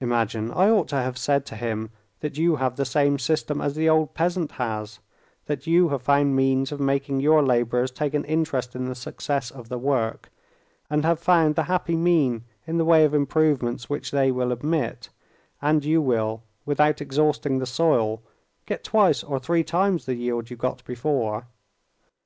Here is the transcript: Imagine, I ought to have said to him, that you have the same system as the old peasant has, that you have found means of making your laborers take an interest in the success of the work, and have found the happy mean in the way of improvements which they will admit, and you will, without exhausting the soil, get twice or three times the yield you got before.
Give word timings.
Imagine, 0.00 0.50
I 0.50 0.70
ought 0.70 0.88
to 0.88 0.96
have 0.96 1.18
said 1.18 1.44
to 1.44 1.56
him, 1.56 1.90
that 2.20 2.38
you 2.38 2.56
have 2.56 2.76
the 2.76 2.86
same 2.86 3.18
system 3.18 3.60
as 3.60 3.74
the 3.74 3.86
old 3.86 4.14
peasant 4.14 4.52
has, 4.52 5.00
that 5.44 5.66
you 5.66 5.90
have 5.90 6.00
found 6.00 6.34
means 6.34 6.72
of 6.72 6.80
making 6.80 7.20
your 7.20 7.42
laborers 7.42 7.90
take 7.90 8.14
an 8.14 8.24
interest 8.24 8.74
in 8.74 8.86
the 8.86 8.94
success 8.94 9.50
of 9.50 9.68
the 9.68 9.76
work, 9.76 10.30
and 10.88 11.04
have 11.04 11.20
found 11.20 11.54
the 11.54 11.64
happy 11.64 11.96
mean 11.96 12.44
in 12.66 12.78
the 12.78 12.84
way 12.86 13.04
of 13.04 13.12
improvements 13.12 13.90
which 13.90 14.10
they 14.10 14.32
will 14.32 14.52
admit, 14.52 15.10
and 15.60 15.84
you 15.84 16.00
will, 16.00 16.42
without 16.64 17.02
exhausting 17.02 17.58
the 17.58 17.66
soil, 17.66 18.22
get 18.64 18.82
twice 18.82 19.22
or 19.22 19.38
three 19.38 19.62
times 19.62 20.06
the 20.06 20.14
yield 20.14 20.48
you 20.48 20.56
got 20.56 20.82
before. 20.86 21.44